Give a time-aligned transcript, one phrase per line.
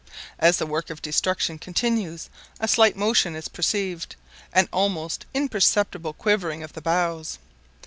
[0.39, 4.15] As the work of destruction continues, a slight motion is perceived
[4.51, 7.37] an almost imperceptible quivering of the boughs.